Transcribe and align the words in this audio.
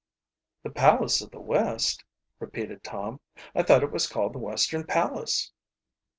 "The 0.63 0.71
Palace 0.71 1.21
of 1.21 1.29
the 1.29 1.39
West?" 1.39 2.03
repeated 2.39 2.83
Tom. 2.83 3.19
"I 3.53 3.61
thought 3.61 3.83
it 3.83 3.91
was 3.91 4.07
called 4.07 4.33
the 4.33 4.39
Western 4.39 4.83
Palace." 4.83 5.51